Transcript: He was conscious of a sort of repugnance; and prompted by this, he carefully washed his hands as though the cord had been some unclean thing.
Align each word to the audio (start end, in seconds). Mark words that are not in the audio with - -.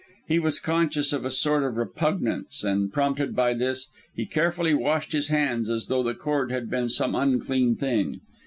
He 0.27 0.39
was 0.39 0.59
conscious 0.59 1.13
of 1.13 1.25
a 1.25 1.29
sort 1.29 1.61
of 1.61 1.77
repugnance; 1.77 2.63
and 2.63 2.91
prompted 2.91 3.35
by 3.35 3.53
this, 3.53 3.91
he 4.15 4.25
carefully 4.25 4.73
washed 4.73 5.11
his 5.11 5.27
hands 5.27 5.69
as 5.69 5.85
though 5.89 6.01
the 6.01 6.15
cord 6.15 6.51
had 6.51 6.71
been 6.71 6.89
some 6.89 7.13
unclean 7.13 7.75
thing. 7.75 8.19